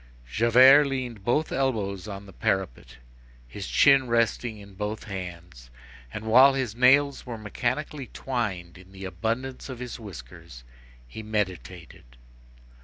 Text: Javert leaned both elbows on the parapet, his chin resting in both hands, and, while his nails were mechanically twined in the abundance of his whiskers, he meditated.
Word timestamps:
Javert 0.27 0.87
leaned 0.87 1.23
both 1.23 1.51
elbows 1.51 2.07
on 2.07 2.25
the 2.25 2.33
parapet, 2.33 2.97
his 3.47 3.67
chin 3.67 4.07
resting 4.07 4.57
in 4.57 4.73
both 4.73 5.03
hands, 5.03 5.69
and, 6.11 6.25
while 6.25 6.55
his 6.55 6.73
nails 6.75 7.23
were 7.27 7.37
mechanically 7.37 8.07
twined 8.11 8.79
in 8.79 8.93
the 8.93 9.05
abundance 9.05 9.69
of 9.69 9.77
his 9.77 9.99
whiskers, 9.99 10.63
he 11.07 11.21
meditated. 11.21 12.17